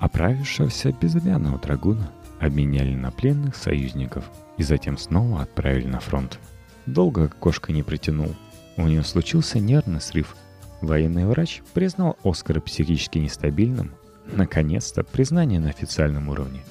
Оправившегося 0.00 0.92
безымянного 0.92 1.58
драгуна 1.58 2.10
обменяли 2.38 2.94
на 2.94 3.10
пленных 3.10 3.56
союзников 3.56 4.24
и 4.58 4.62
затем 4.62 4.98
снова 4.98 5.42
отправили 5.42 5.86
на 5.86 6.00
фронт. 6.00 6.38
Долго 6.86 7.28
Кокошка 7.28 7.72
не 7.72 7.82
протянул. 7.82 8.34
У 8.76 8.86
него 8.86 9.02
случился 9.02 9.58
нервный 9.58 10.00
срыв. 10.00 10.36
Военный 10.80 11.26
врач 11.26 11.62
признал 11.74 12.16
Оскара 12.22 12.60
психически 12.60 13.18
нестабильным. 13.18 13.92
Наконец-то 14.32 15.02
признание 15.02 15.60
на 15.60 15.70
официальном 15.70 16.28
уровне. 16.28 16.62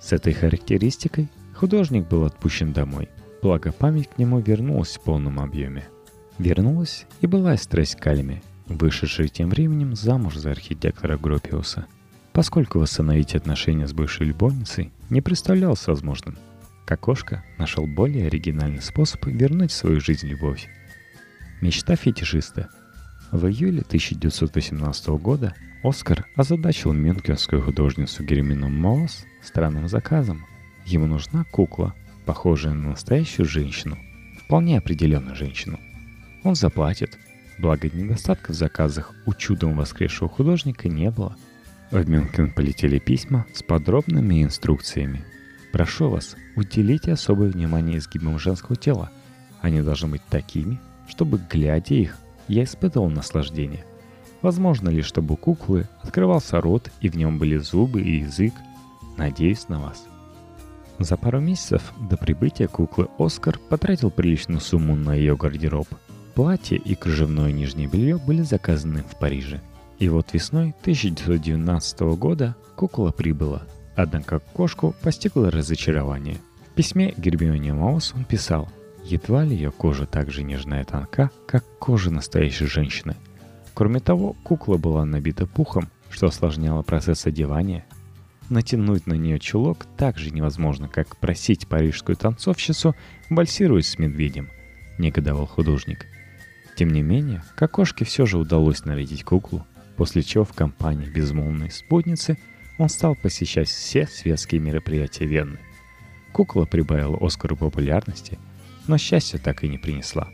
С 0.00 0.12
этой 0.12 0.32
характеристикой 0.32 1.28
художник 1.54 2.08
был 2.08 2.24
отпущен 2.24 2.72
домой, 2.72 3.08
благо 3.42 3.70
память 3.70 4.08
к 4.08 4.18
нему 4.18 4.40
вернулась 4.40 4.96
в 4.96 5.00
полном 5.00 5.38
объеме. 5.40 5.86
Вернулась 6.38 7.06
и 7.20 7.26
была 7.26 7.56
страсть 7.56 7.96
Кальми, 7.96 8.42
вышедшая 8.66 9.28
тем 9.28 9.50
временем 9.50 9.94
замуж 9.94 10.36
за 10.36 10.52
архитектора 10.52 11.18
Гропиуса. 11.18 11.86
Поскольку 12.32 12.78
восстановить 12.78 13.34
отношения 13.34 13.86
с 13.86 13.92
бывшей 13.92 14.26
любовницей 14.28 14.90
не 15.10 15.20
представлялось 15.20 15.86
возможным, 15.86 16.38
Кокошка 16.90 17.44
нашел 17.56 17.86
более 17.86 18.26
оригинальный 18.26 18.82
способ 18.82 19.24
вернуть 19.24 19.70
в 19.70 19.74
свою 19.74 20.00
жизнь 20.00 20.26
любовь. 20.26 20.68
Мечта 21.62 21.96
фетишиста. 21.96 22.68
В 23.30 23.46
июле 23.46 23.82
1918 23.82 25.08
года 25.10 25.54
Оскар 25.84 26.26
озадачил 26.34 26.92
мюнхенскую 26.92 27.62
художницу 27.62 28.24
Гермину 28.24 28.68
Моос 28.68 29.24
странным 29.40 29.88
заказом. 29.88 30.44
Ему 30.84 31.06
нужна 31.06 31.44
кукла, 31.44 31.94
похожая 32.26 32.74
на 32.74 32.90
настоящую 32.90 33.46
женщину, 33.46 33.96
вполне 34.44 34.76
определенную 34.76 35.36
женщину– 35.36 35.78
он 36.42 36.54
заплатит. 36.54 37.18
Благо 37.58 37.88
недостатков 37.88 38.56
в 38.56 38.58
заказах 38.58 39.12
у 39.26 39.34
чудом 39.34 39.76
воскресшего 39.76 40.28
художника 40.28 40.88
не 40.88 41.10
было. 41.10 41.36
В 41.90 42.08
Мюнхен 42.08 42.52
полетели 42.52 42.98
письма 42.98 43.46
с 43.52 43.62
подробными 43.62 44.42
инструкциями. 44.42 45.24
Прошу 45.72 46.08
вас, 46.08 46.36
уделите 46.56 47.12
особое 47.12 47.50
внимание 47.50 47.98
изгибам 47.98 48.38
женского 48.38 48.76
тела. 48.76 49.10
Они 49.60 49.82
должны 49.82 50.08
быть 50.08 50.22
такими, 50.28 50.80
чтобы, 51.08 51.40
глядя 51.50 51.94
их, 51.94 52.16
я 52.48 52.64
испытывал 52.64 53.10
наслаждение. 53.10 53.84
Возможно 54.42 54.88
ли, 54.88 55.02
чтобы 55.02 55.34
у 55.34 55.36
куклы 55.36 55.88
открывался 56.02 56.60
рот 56.60 56.90
и 57.00 57.08
в 57.08 57.16
нем 57.16 57.38
были 57.38 57.58
зубы 57.58 58.00
и 58.00 58.20
язык? 58.20 58.54
Надеюсь 59.16 59.68
на 59.68 59.80
вас. 59.80 60.04
За 60.98 61.16
пару 61.16 61.40
месяцев 61.40 61.92
до 62.10 62.16
прибытия 62.16 62.68
куклы 62.68 63.08
Оскар 63.18 63.58
потратил 63.58 64.10
приличную 64.10 64.60
сумму 64.60 64.96
на 64.96 65.14
ее 65.14 65.36
гардероб– 65.36 65.88
Платье 66.34 66.78
и 66.78 66.94
кружевное 66.94 67.52
нижнее 67.52 67.88
белье 67.88 68.16
были 68.16 68.42
заказаны 68.42 69.02
в 69.02 69.18
Париже. 69.18 69.60
И 69.98 70.08
вот 70.08 70.32
весной 70.32 70.74
1919 70.80 72.00
года 72.16 72.56
кукла 72.76 73.10
прибыла. 73.10 73.62
Однако 73.96 74.38
кошку 74.38 74.94
постигло 75.02 75.50
разочарование. 75.50 76.38
В 76.70 76.74
письме 76.74 77.12
Гермионе 77.16 77.72
Маус 77.72 78.12
он 78.14 78.24
писал, 78.24 78.70
едва 79.04 79.44
ли 79.44 79.54
ее 79.54 79.70
кожа 79.70 80.06
так 80.06 80.30
же 80.30 80.42
нежная 80.42 80.82
и 80.82 80.84
тонка, 80.84 81.30
как 81.46 81.64
кожа 81.78 82.10
настоящей 82.10 82.66
женщины. 82.66 83.16
Кроме 83.74 84.00
того, 84.00 84.34
кукла 84.44 84.76
была 84.76 85.04
набита 85.04 85.46
пухом, 85.46 85.88
что 86.10 86.26
осложняло 86.26 86.82
процесс 86.82 87.26
одевания. 87.26 87.84
Натянуть 88.48 89.06
на 89.06 89.14
нее 89.14 89.38
чулок 89.38 89.86
так 89.96 90.18
же 90.18 90.30
невозможно, 90.30 90.88
как 90.88 91.16
просить 91.16 91.68
парижскую 91.68 92.16
танцовщицу 92.16 92.96
вальсировать 93.28 93.86
с 93.86 93.98
медведем, 93.98 94.48
негодовал 94.98 95.46
художник– 95.46 96.06
тем 96.80 96.88
не 96.88 97.02
менее, 97.02 97.42
Кокошке 97.56 98.06
все 98.06 98.24
же 98.24 98.38
удалось 98.38 98.86
нарядить 98.86 99.22
куклу, 99.22 99.66
после 99.98 100.22
чего 100.22 100.46
в 100.46 100.54
компании 100.54 101.04
безмолвной 101.04 101.70
спутницы 101.70 102.38
он 102.80 102.88
стал 102.88 103.14
посещать 103.14 103.68
все 103.68 104.06
светские 104.06 104.60
мероприятия 104.60 105.26
Вены. 105.26 105.58
Кукла 106.32 106.64
прибавила 106.64 107.18
Оскару 107.20 107.54
популярности, 107.54 108.38
но 108.86 108.96
счастья 108.96 109.38
так 109.38 109.62
и 109.62 109.68
не 109.68 109.76
принесла. 109.76 110.28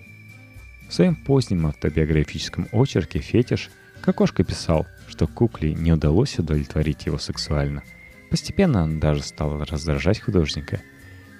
В 0.88 0.94
своем 0.94 1.16
позднем 1.16 1.66
автобиографическом 1.66 2.68
очерке 2.70 3.18
«Фетиш» 3.18 3.70
Кокошка 4.00 4.44
писал, 4.44 4.86
что 5.08 5.26
кукле 5.26 5.74
не 5.74 5.92
удалось 5.92 6.38
удовлетворить 6.38 7.06
его 7.06 7.18
сексуально. 7.18 7.82
Постепенно 8.30 8.84
он 8.84 9.00
даже 9.00 9.24
стал 9.24 9.64
раздражать 9.64 10.20
художника. 10.20 10.80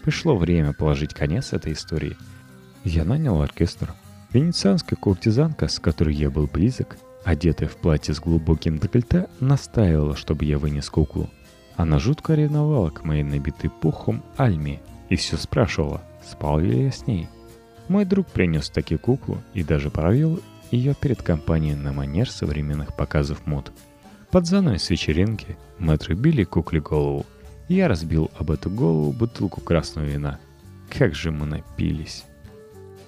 Пришло 0.03 0.37
время 0.37 0.73
положить 0.73 1.15
конец 1.15 1.53
этой 1.53 1.75
истории. 1.75 2.17
Я 2.83 3.05
нанял 3.05 3.41
оркестр, 3.41 3.95
Венецианская 4.33 4.97
куртизанка, 4.97 5.69
с 5.69 5.79
которой 5.79 6.15
я 6.15 6.31
был 6.31 6.49
близок, 6.49 6.97
одетая 7.27 7.69
в 7.69 7.77
платье 7.77 8.15
с 8.15 8.21
глубоким 8.21 8.79
декольте, 8.79 9.27
настаивала, 9.41 10.17
чтобы 10.17 10.45
я 10.45 10.59
вынес 10.59 10.89
куклу. 10.89 11.29
Она 11.75 11.99
жутко 11.99 12.35
ревновала 12.35 12.89
к 12.91 13.05
моей 13.05 13.25
набитой 13.25 13.69
пухом 13.69 14.23
Альме 14.37 14.81
и 15.09 15.17
все 15.17 15.37
спрашивала, 15.37 16.03
спал 16.25 16.61
ли 16.61 16.85
я 16.85 16.93
с 16.93 17.07
ней. 17.07 17.29
Мой 17.89 18.05
друг 18.05 18.29
принес 18.29 18.71
таки 18.71 18.97
куклу 18.97 19.43
и 19.55 19.65
даже 19.65 19.91
провел 19.91 20.41
ее 20.71 20.95
перед 20.95 21.21
компанией 21.21 21.75
на 21.75 21.93
манер 21.93 22.31
современных 22.31 22.95
показов 22.95 23.45
мод. 23.45 23.73
Под 24.31 24.47
занавес 24.47 24.89
вечеринки 24.89 25.57
мы 25.79 25.95
отрубили 25.95 26.45
кукле 26.45 26.81
голову. 26.81 27.27
Я 27.69 27.89
разбил 27.89 28.31
об 28.39 28.53
эту 28.53 28.71
голову 28.71 29.13
бутылку 29.13 29.61
красного 29.61 30.07
вина. 30.07 30.39
Как 30.89 31.17
же 31.17 31.33
мы 31.33 31.47
напились. 31.47 32.25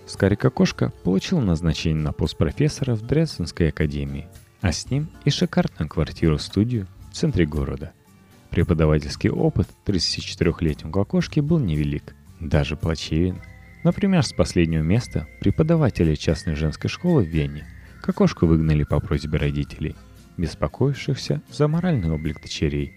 Скарика 0.08 0.48
Кошка 0.48 0.90
получил 1.04 1.38
назначение 1.40 2.02
на 2.02 2.12
пост 2.12 2.36
профессора 2.36 2.94
в 2.94 3.02
Дрезденской 3.02 3.68
академии. 3.68 4.26
а 4.60 4.72
с 4.72 4.90
ним 4.90 5.08
и 5.24 5.30
шикарную 5.30 5.88
квартиру-студию 5.88 6.88
в 7.10 7.14
центре 7.14 7.46
города. 7.46 7.92
Преподавательский 8.50 9.30
опыт 9.30 9.68
34-летнего 9.86 10.90
Кокошки 10.90 11.38
был 11.38 11.60
невелик, 11.60 12.16
даже 12.40 12.74
плачевен. 12.76 13.40
Например, 13.84 14.24
с 14.24 14.32
последнего 14.32 14.82
места 14.82 15.28
преподавателя 15.40 16.16
частной 16.16 16.56
женской 16.56 16.90
школы 16.90 17.22
в 17.22 17.28
Вене 17.28 17.68
Кокошку 18.02 18.46
выгнали 18.46 18.82
по 18.82 18.98
просьбе 18.98 19.38
родителей, 19.38 19.94
беспокоившихся 20.38 21.42
за 21.52 21.68
моральный 21.68 22.10
облик 22.10 22.40
дочерей. 22.42 22.94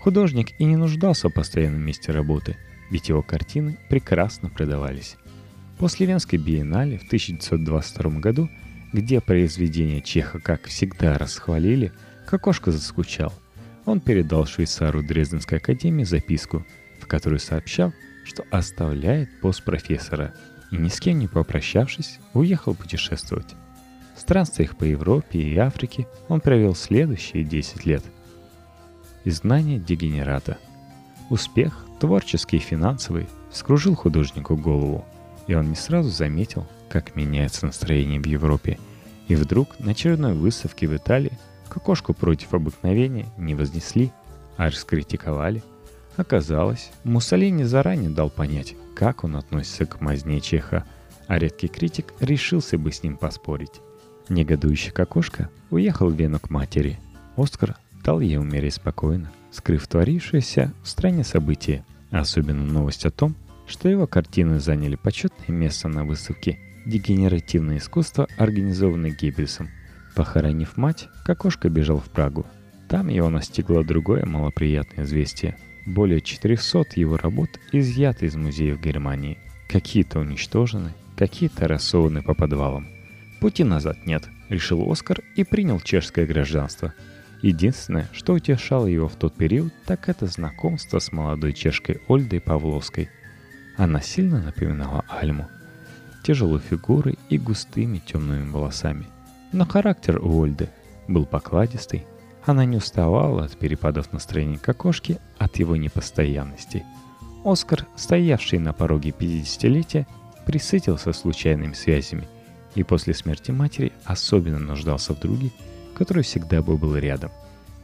Художник 0.00 0.48
и 0.58 0.64
не 0.64 0.76
нуждался 0.76 1.28
в 1.28 1.32
постоянном 1.32 1.80
месте 1.80 2.12
работы, 2.12 2.56
ведь 2.90 3.08
его 3.08 3.22
картины 3.22 3.78
прекрасно 3.88 4.50
продавались. 4.50 5.16
После 5.78 6.06
Венской 6.06 6.38
биеннале 6.38 6.98
в 6.98 7.04
1922 7.04 8.18
году, 8.18 8.48
где 8.92 9.20
произведения 9.20 10.00
Чеха, 10.00 10.40
как 10.40 10.64
всегда, 10.64 11.16
расхвалили, 11.18 11.92
Кокошка 12.26 12.72
заскучал. 12.72 13.32
Он 13.86 14.00
передал 14.00 14.44
швейцару 14.44 15.02
Дрезденской 15.02 15.58
академии 15.58 16.04
записку, 16.04 16.66
в 17.00 17.06
которой 17.06 17.38
сообщал, 17.38 17.92
что 18.24 18.44
оставляет 18.50 19.40
пост 19.40 19.64
профессора 19.64 20.34
и 20.70 20.76
ни 20.76 20.88
с 20.88 21.00
кем 21.00 21.18
не 21.18 21.28
попрощавшись, 21.28 22.18
уехал 22.34 22.74
путешествовать. 22.74 23.54
В 24.16 24.20
странствиях 24.20 24.76
по 24.76 24.84
Европе 24.84 25.38
и 25.38 25.56
Африке 25.56 26.06
он 26.28 26.40
провел 26.40 26.74
следующие 26.74 27.44
10 27.44 27.86
лет. 27.86 28.02
Изгнание 29.24 29.78
дегенерата. 29.78 30.58
Успех, 31.30 31.86
творческий 32.00 32.56
и 32.56 32.60
финансовый, 32.60 33.28
скружил 33.50 33.94
художнику 33.94 34.56
голову, 34.56 35.06
и 35.48 35.54
он 35.54 35.70
не 35.70 35.74
сразу 35.74 36.10
заметил, 36.10 36.64
как 36.88 37.16
меняется 37.16 37.66
настроение 37.66 38.20
в 38.20 38.26
Европе. 38.26 38.78
И 39.26 39.34
вдруг 39.34 39.80
на 39.80 39.90
очередной 39.90 40.34
выставке 40.34 40.86
в 40.86 40.96
Италии 40.96 41.32
кокошку 41.68 42.14
против 42.14 42.54
обыкновения 42.54 43.26
не 43.36 43.56
вознесли, 43.56 44.12
а 44.56 44.66
раскритиковали– 44.66 45.64
Оказалось, 46.18 46.90
Муссолини 47.04 47.62
заранее 47.62 48.10
дал 48.10 48.28
понять, 48.28 48.74
как 48.96 49.22
он 49.22 49.36
относится 49.36 49.86
к 49.86 50.00
мазне 50.00 50.40
Чеха, 50.40 50.84
а 51.28 51.38
редкий 51.38 51.68
критик 51.68 52.12
решился 52.18 52.76
бы 52.76 52.90
с 52.90 53.04
ним 53.04 53.16
поспорить. 53.16 53.80
Негодующий 54.28 54.90
кокошка 54.90 55.48
уехал 55.70 56.08
в 56.08 56.14
Вену 56.14 56.40
к 56.40 56.50
матери. 56.50 56.98
Оскар 57.36 57.76
дал 58.02 58.18
ей 58.18 58.36
умереть 58.36 58.74
спокойно, 58.74 59.30
скрыв 59.52 59.86
творившееся 59.86 60.72
в 60.82 60.88
стране 60.88 61.22
события, 61.22 61.84
особенно 62.10 62.64
новость 62.64 63.06
о 63.06 63.12
том, 63.12 63.36
что 63.68 63.88
его 63.88 64.06
картины 64.06 64.58
заняли 64.58 64.96
почетное 64.96 65.54
место 65.54 65.88
на 65.88 66.04
выставке 66.04 66.58
«Дегенеративное 66.86 67.78
искусство», 67.78 68.26
организованной 68.36 69.10
Геббельсом. 69.10 69.68
Похоронив 70.16 70.76
мать, 70.76 71.08
кокошка 71.24 71.68
бежал 71.68 72.00
в 72.00 72.10
Прагу. 72.10 72.46
Там 72.88 73.08
его 73.08 73.28
настигло 73.28 73.84
другое 73.84 74.24
малоприятное 74.24 75.04
известие– 75.04 75.56
более 75.88 76.20
400 76.20 77.00
его 77.00 77.16
работ 77.16 77.48
изъяты 77.72 78.26
из 78.26 78.36
музеев 78.36 78.78
Германии. 78.78 79.38
Какие-то 79.68 80.20
уничтожены, 80.20 80.92
какие-то 81.16 81.66
рассованы 81.66 82.22
по 82.22 82.34
подвалам. 82.34 82.86
Пути 83.40 83.64
назад 83.64 83.96
нет, 84.04 84.28
решил 84.50 84.90
Оскар 84.90 85.22
и 85.34 85.44
принял 85.44 85.80
чешское 85.80 86.26
гражданство. 86.26 86.92
Единственное, 87.40 88.08
что 88.12 88.34
утешало 88.34 88.86
его 88.86 89.08
в 89.08 89.16
тот 89.16 89.34
период, 89.34 89.72
так 89.86 90.10
это 90.10 90.26
знакомство 90.26 90.98
с 90.98 91.10
молодой 91.10 91.54
чешкой 91.54 92.02
Ольдой 92.06 92.40
Павловской. 92.40 93.08
Она 93.78 94.00
сильно 94.02 94.42
напоминала 94.42 95.04
Альму. 95.08 95.46
Тяжелой 96.24 96.58
фигурой 96.58 97.16
и 97.30 97.38
густыми 97.38 97.98
темными 97.98 98.50
волосами. 98.50 99.06
Но 99.52 99.64
характер 99.64 100.18
у 100.20 100.42
Ольды 100.42 100.68
был 101.06 101.24
покладистый, 101.24 102.04
она 102.44 102.64
не 102.64 102.76
уставала 102.76 103.44
от 103.44 103.56
перепадов 103.56 104.12
настроения 104.12 104.58
кокошки, 104.58 105.18
от 105.38 105.58
его 105.58 105.76
непостоянности. 105.76 106.84
Оскар, 107.44 107.86
стоявший 107.94 108.58
на 108.58 108.72
пороге 108.72 109.10
50-летия, 109.10 110.06
присытился 110.44 111.12
случайными 111.12 111.74
связями 111.74 112.26
и 112.74 112.82
после 112.82 113.14
смерти 113.14 113.52
матери 113.52 113.92
особенно 114.04 114.58
нуждался 114.58 115.14
в 115.14 115.20
друге, 115.20 115.52
который 115.94 116.24
всегда 116.24 116.62
бы 116.62 116.76
был 116.76 116.96
рядом. 116.96 117.30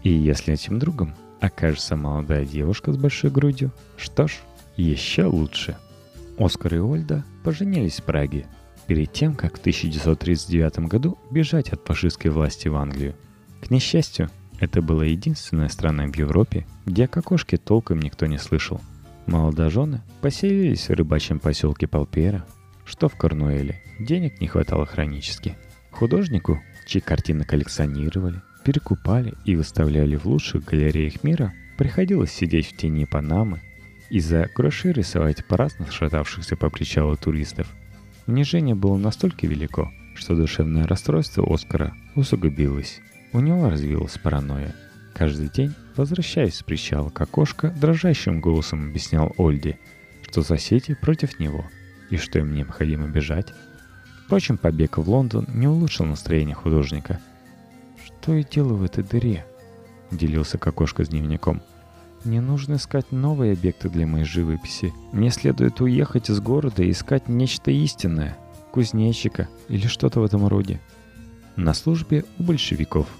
И 0.02 0.10
если 0.10 0.54
этим 0.54 0.80
другом 0.80 1.14
окажется 1.40 1.94
молодая 1.94 2.44
девушка 2.44 2.92
с 2.92 2.96
большой 2.96 3.30
грудью, 3.30 3.70
что 3.96 4.26
ж, 4.26 4.38
еще 4.76 5.24
лучше. 5.24 5.76
Оскар 6.38 6.74
и 6.74 6.78
Ольда 6.78 7.24
поженились 7.42 8.00
в 8.00 8.04
Праге, 8.04 8.46
перед 8.86 9.12
тем, 9.12 9.34
как 9.34 9.56
в 9.56 9.60
1939 9.60 10.80
году 10.80 11.18
бежать 11.30 11.70
от 11.70 11.86
фашистской 11.86 12.30
власти 12.30 12.68
в 12.68 12.76
Англию. 12.76 13.14
К 13.62 13.70
несчастью, 13.70 14.30
это 14.60 14.82
была 14.82 15.04
единственная 15.04 15.68
страна 15.68 16.06
в 16.06 16.16
Европе, 16.16 16.66
где 16.86 17.04
о 17.04 17.08
кокошке 17.08 17.56
толком 17.56 18.00
никто 18.00 18.26
не 18.26 18.38
слышал. 18.38 18.80
Молодожены 19.26 20.02
поселились 20.20 20.88
в 20.88 20.92
рыбачьем 20.92 21.38
поселке 21.38 21.86
Палпера, 21.86 22.44
что 22.84 23.08
в 23.08 23.16
Корнуэле. 23.16 23.80
Денег 23.98 24.40
не 24.40 24.48
хватало 24.48 24.86
хронически. 24.86 25.56
Художнику, 25.90 26.60
чьи 26.86 27.00
картины 27.00 27.44
коллекционировали, 27.44 28.42
перекупали 28.64 29.34
и 29.44 29.56
выставляли 29.56 30.16
в 30.16 30.26
лучших 30.26 30.64
галереях 30.64 31.22
мира, 31.22 31.54
приходилось 31.78 32.32
сидеть 32.32 32.66
в 32.66 32.76
тени 32.76 33.04
Панамы 33.04 33.62
и 34.10 34.20
за 34.20 34.48
гроши 34.54 34.92
рисовать 34.92 35.44
праздно 35.46 35.90
шатавшихся 35.90 36.56
по 36.56 36.70
причалу 36.70 37.16
туристов. 37.16 37.66
Унижение 38.26 38.74
было 38.74 38.96
настолько 38.96 39.46
велико, 39.46 39.92
что 40.14 40.34
душевное 40.34 40.86
расстройство 40.86 41.44
Оскара 41.52 41.94
усугубилось. 42.14 43.00
У 43.32 43.40
него 43.40 43.68
развилась 43.68 44.18
паранойя. 44.18 44.74
Каждый 45.14 45.48
день, 45.48 45.74
возвращаясь 45.96 46.56
с 46.56 46.62
причала 46.62 47.08
к 47.08 47.20
окошко, 47.20 47.70
дрожащим 47.70 48.40
голосом 48.40 48.88
объяснял 48.88 49.32
Ольде, 49.36 49.78
что 50.22 50.42
соседи 50.42 50.94
против 50.94 51.38
него 51.38 51.64
и 52.10 52.16
что 52.16 52.38
им 52.38 52.54
необходимо 52.54 53.08
бежать. 53.08 53.52
Впрочем, 54.24 54.56
побег 54.56 54.98
в 54.98 55.08
Лондон 55.08 55.46
не 55.52 55.68
улучшил 55.68 56.06
настроение 56.06 56.54
художника. 56.54 57.20
«Что 58.04 58.34
я 58.34 58.42
делаю 58.42 58.76
в 58.76 58.84
этой 58.84 59.04
дыре?»— 59.04 59.46
делился 60.10 60.58
Кокошка 60.58 61.04
с 61.04 61.08
дневником. 61.08 61.62
«Мне 62.24 62.40
нужно 62.40 62.76
искать 62.76 63.12
новые 63.12 63.52
объекты 63.52 63.88
для 63.88 64.06
моей 64.06 64.24
живописи. 64.24 64.92
Мне 65.12 65.30
следует 65.30 65.80
уехать 65.80 66.30
из 66.30 66.40
города 66.40 66.82
и 66.82 66.90
искать 66.90 67.28
нечто 67.28 67.70
истинное, 67.70 68.36
кузнечика 68.72 69.48
или 69.68 69.86
что-то 69.86 70.20
в 70.20 70.24
этом 70.24 70.46
роде. 70.46 70.80
На 71.56 71.74
службе 71.74 72.24
у 72.38 72.42
большевиков— 72.42 73.06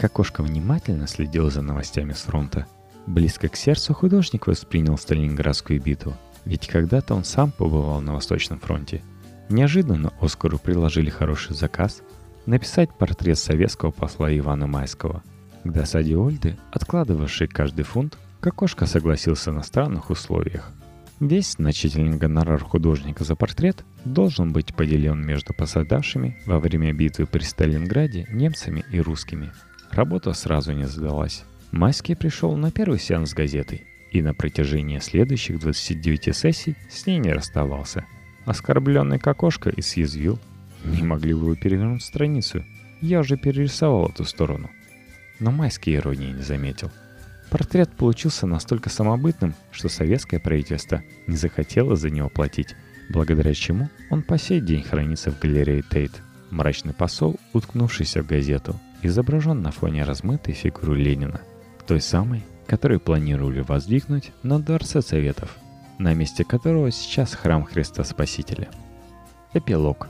Кокошка 0.00 0.42
внимательно 0.42 1.06
следил 1.06 1.50
за 1.50 1.60
новостями 1.60 2.14
с 2.14 2.22
фронта. 2.22 2.66
Близко 3.06 3.48
к 3.48 3.56
сердцу 3.56 3.92
художник 3.92 4.46
воспринял 4.46 4.96
Сталинградскую 4.96 5.78
битву, 5.78 6.14
ведь 6.46 6.68
когда-то 6.68 7.14
он 7.14 7.24
сам 7.24 7.50
побывал 7.50 8.00
на 8.00 8.14
Восточном 8.14 8.60
фронте. 8.60 9.02
Неожиданно 9.50 10.14
Оскару 10.18 10.58
предложили 10.58 11.10
хороший 11.10 11.54
заказ– 11.54 12.00
написать 12.46 12.88
портрет 12.96 13.38
советского 13.38 13.90
посла 13.90 14.34
Ивана 14.34 14.66
Майского. 14.66 15.22
К 15.64 15.70
досаде 15.70 16.16
Ольды, 16.16 16.56
откладывавшей 16.72 17.46
каждый 17.46 17.82
фунт, 17.82 18.16
Кокошка 18.40 18.86
согласился 18.86 19.52
на 19.52 19.62
странных 19.62 20.10
условиях. 20.10 20.72
Весь 21.20 21.52
значительный 21.52 22.16
гонорар 22.16 22.62
художника 22.62 23.24
за 23.24 23.36
портрет 23.36 23.84
должен 24.04 24.52
быть 24.52 24.74
поделен 24.74 25.24
между 25.24 25.52
пострадавшими 25.52 26.40
во 26.46 26.58
время 26.58 26.92
битвы 26.92 27.26
при 27.26 27.42
Сталинграде 27.42 28.26
немцами 28.30 28.84
и 28.90 29.00
русскими– 29.00 29.52
Работа 29.90 30.32
сразу 30.34 30.72
не 30.72 30.86
задалась. 30.86 31.44
Майский 31.72 32.14
пришел 32.14 32.56
на 32.56 32.70
первый 32.70 33.00
сеанс 33.00 33.34
газеты 33.34 33.86
и 34.12 34.22
на 34.22 34.34
протяжении 34.34 34.98
следующих 34.98 35.58
29 35.60 36.34
сессий 36.34 36.76
с 36.88 37.06
ней 37.06 37.18
не 37.18 37.32
расставался. 37.32 38.06
Оскорбленный 38.44 39.18
кокошка 39.18 39.70
и 39.70 39.82
съязвил. 39.82 40.38
Не 40.84 41.02
могли 41.02 41.34
бы 41.34 41.40
вы 41.40 41.56
перевернуть 41.56 42.02
страницу? 42.02 42.64
Я 43.00 43.20
уже 43.20 43.36
перерисовал 43.36 44.08
эту 44.08 44.24
сторону. 44.24 44.70
Но 45.40 45.50
Майский 45.50 45.96
иронии 45.96 46.32
не 46.32 46.42
заметил. 46.42 46.90
Портрет 47.50 47.90
получился 47.90 48.46
настолько 48.46 48.90
самобытным, 48.90 49.54
что 49.72 49.88
советское 49.88 50.38
правительство 50.38 51.02
не 51.26 51.36
захотело 51.36 51.96
за 51.96 52.08
него 52.08 52.28
платить, 52.28 52.76
благодаря 53.08 53.52
чему 53.54 53.90
он 54.08 54.22
по 54.22 54.38
сей 54.38 54.60
день 54.60 54.84
хранится 54.84 55.32
в 55.32 55.38
галерее 55.40 55.82
Тейт. 55.82 56.12
Мрачный 56.50 56.94
посол, 56.94 57.36
уткнувшийся 57.52 58.22
в 58.22 58.26
газету, 58.26 58.78
изображен 59.02 59.62
на 59.62 59.72
фоне 59.72 60.04
размытой 60.04 60.54
фигуры 60.54 60.96
Ленина, 60.96 61.40
той 61.86 62.00
самой, 62.00 62.44
которую 62.66 63.00
планировали 63.00 63.60
воздвигнуть 63.60 64.30
на 64.44 64.60
Дворце 64.60 65.02
Советов, 65.02 65.56
на 65.98 66.14
месте 66.14 66.44
которого 66.44 66.92
сейчас 66.92 67.34
храм 67.34 67.64
Христа 67.64 68.04
Спасителя. 68.04 68.68
Эпилог. 69.54 70.08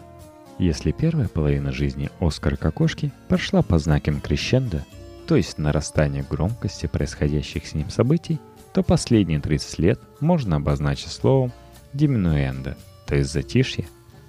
Если 0.58 0.92
первая 0.92 1.28
половина 1.28 1.72
жизни 1.72 2.10
Оскара 2.20 2.56
Кокошки 2.56 3.12
прошла 3.28 3.62
по 3.62 3.78
знакам 3.78 4.20
крещенда, 4.20 4.84
то 5.30 5.36
есть 5.36 5.58
нарастания 5.58 6.24
громкости 6.28 6.86
происходящих 6.86 7.64
с 7.64 7.74
ним 7.74 7.88
событий, 7.88 8.40
то 8.74 8.82
последние 8.82 9.38
30 9.38 9.78
лет 9.78 10.00
можно 10.18 10.56
обозначить 10.56 11.12
словом 11.12 11.52
«диминуэнда», 11.92 12.76
то 13.06 13.14
есть 13.14 13.32
затишье. 13.32 13.86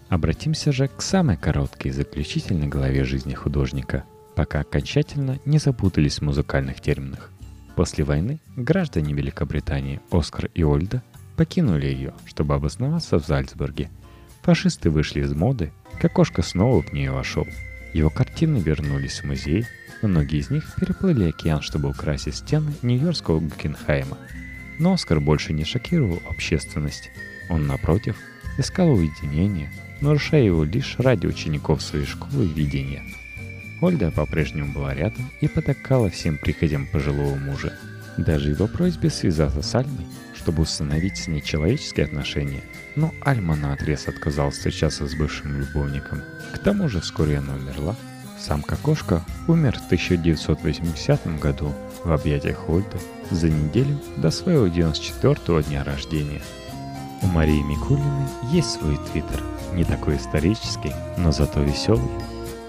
Обратимся 0.10 0.72
же 0.72 0.88
к 0.88 1.02
самой 1.02 1.38
короткой 1.38 1.90
и 1.90 1.94
заключительной 1.96 2.68
главе 2.68 3.04
жизни 3.04 3.34
художника– 3.34 4.04
пока 4.36 4.60
окончательно 4.60 5.40
не 5.44 5.58
запутались 5.58 6.20
в 6.20 6.22
музыкальных 6.22 6.82
терминах. 6.82 7.32
После 7.76 8.04
войны 8.04 8.40
граждане 8.56 9.16
Великобритании 9.16 10.02
Оскар 10.12 10.52
и 10.54 10.64
Ольда 10.64 11.02
покинули 11.36 11.88
ее, 11.88 12.14
чтобы 12.28 12.54
обосноваться 12.54 13.18
в 13.18 13.26
Зальцбурге. 13.26 13.90
Фашисты 14.44 14.92
вышли 14.92 15.22
из 15.22 15.34
моды, 15.34 15.72
Кокошка 16.00 16.44
снова 16.44 16.84
в 16.84 16.94
нее 16.94 17.12
вошел. 17.12 17.48
Его 17.94 18.10
картины 18.10 18.58
вернулись 18.58 19.22
в 19.22 19.26
музей, 19.26 19.66
многие 20.02 20.40
из 20.40 20.50
них 20.50 20.76
переплыли 20.80 21.30
океан, 21.30 21.62
чтобы 21.62 21.90
украсить 21.90 22.36
стены 22.36 22.74
Нью-Йоркского 22.82 23.40
Гuggenheim. 23.40 24.18
Но 24.80 24.94
Оскар 24.94 25.20
больше 25.20 25.54
не 25.54 25.66
шокировал 25.66 26.22
общественность. 26.30 27.12
Он, 27.50 27.68
напротив, 27.68 28.16
искал 28.58 28.92
уединение, 28.92 29.72
нарушая 30.00 30.44
его 30.44 30.64
лишь 30.64 30.96
ради 30.98 31.28
учеников 31.28 31.82
своей 31.82 32.06
школы 32.06 32.48
видения. 32.48 33.04
Ольда 33.82 34.12
по-прежнему 34.12 34.72
была 34.74 34.94
рядом 34.94 35.30
и 35.42 35.48
потакала 35.48 36.10
всем 36.10 36.38
приходям 36.38 36.88
пожилого 36.88 37.36
мужа. 37.36 37.74
Даже 38.18 38.52
его 38.52 38.68
просьбе 38.68 39.10
связаться 39.10 39.62
с 39.62 39.76
Альмой, 39.76 40.06
чтобы 40.42 40.64
установить 40.64 41.18
с 41.18 41.28
ней 41.28 41.40
человеческие 41.40 42.06
отношения, 42.06 42.62
но 42.96 43.14
Альма 43.22 43.56
наотрез 43.56 44.08
отказалась 44.08 44.56
встречаться 44.56 45.08
с 45.08 45.14
бывшим 45.14 45.60
любовником. 45.60 46.24
К 46.54 46.58
тому 46.58 46.90
же 46.90 47.00
вскоре 47.00 47.38
она 47.38 47.54
умерла. 47.54 47.96
Сам 48.40 48.64
Кокошка 48.64 49.24
умер 49.48 49.78
в 49.78 49.86
1980 49.86 51.40
году 51.40 51.72
в 52.04 52.12
объятиях 52.12 52.68
Ольды 52.68 52.98
за 53.30 53.50
неделю 53.50 54.00
до 54.18 54.32
своего 54.32 54.66
94-го 54.66 55.62
дня 55.62 55.84
рождения. 55.84 56.42
У 57.22 57.28
Марии 57.28 57.62
Микулиной 57.62 58.28
есть 58.52 58.72
свой 58.72 58.98
твиттер, 59.12 59.44
не 59.74 59.84
такой 59.84 60.18
исторический, 60.18 60.94
но 61.18 61.32
зато 61.32 61.62
веселый. 61.62 62.10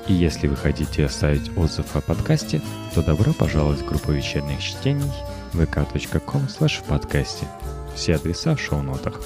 И 0.08 0.12
если 0.12 0.46
вы 0.46 0.56
хотите 0.56 1.06
оставить 1.06 1.56
отзыв 1.56 1.96
о 1.96 2.02
подкасте, 2.02 2.60
то 2.94 3.02
добро 3.02 3.32
пожаловать 3.32 3.80
в 3.80 3.86
группу 3.86 4.12
вечерних 4.12 4.60
чтений 4.60 5.10
vk.com 5.54 6.48
в 6.78 6.84
подкасте. 6.84 7.46
Все 7.94 8.14
адреса 8.14 8.54
в 8.54 8.60
шоу-нотах. 8.60 9.20